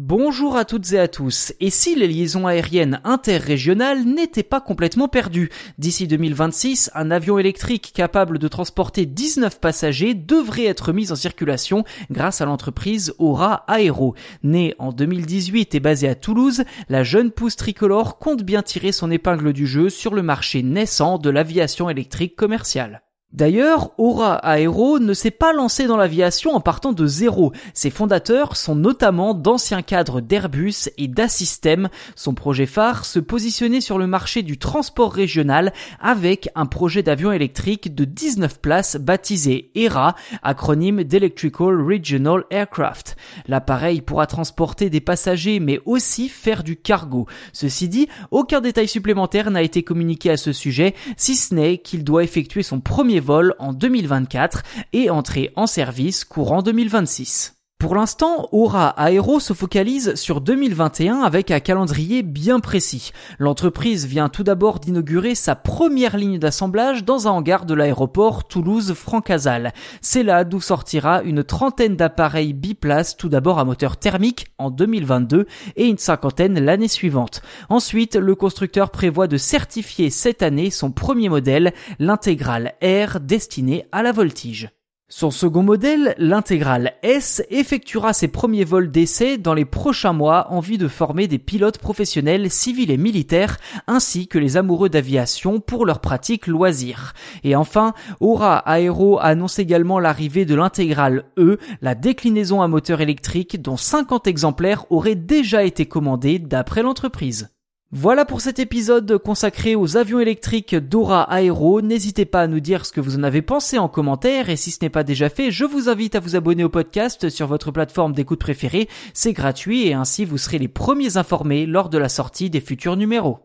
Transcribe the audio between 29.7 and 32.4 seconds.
cadres d'Airbus et d'Assystem. Son